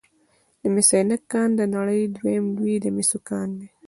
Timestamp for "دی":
3.59-3.67